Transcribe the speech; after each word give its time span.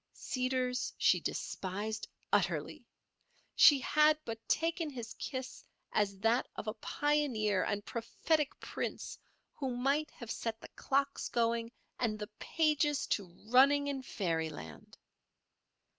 Seeders 0.13 0.91
she 0.97 1.19
despised 1.19 2.07
utterly; 2.33 2.87
she 3.55 3.77
had 3.77 4.17
but 4.25 4.39
taken 4.49 4.89
his 4.89 5.13
kiss 5.13 5.63
as 5.91 6.17
that 6.21 6.47
of 6.55 6.65
a 6.65 6.73
pioneer 6.73 7.63
and 7.63 7.85
prophetic 7.85 8.59
prince 8.59 9.19
who 9.53 9.77
might 9.77 10.09
have 10.09 10.31
set 10.31 10.59
the 10.59 10.69
clocks 10.69 11.29
going 11.29 11.71
and 11.99 12.17
the 12.17 12.31
pages 12.39 13.05
to 13.09 13.27
running 13.51 13.85
in 13.85 14.01
fairyland. 14.01 14.97